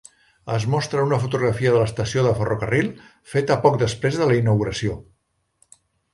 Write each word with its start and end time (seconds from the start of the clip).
Es 0.53 0.63
mostra 0.75 1.03
una 1.09 1.19
fotografia 1.25 1.73
de 1.75 1.81
l'estació 1.83 2.23
de 2.29 2.31
ferrocarril 2.39 2.89
feta 3.35 3.59
poc 3.67 3.79
després 3.85 4.19
de 4.23 4.31
la 4.33 4.41
inauguració. 4.41 4.99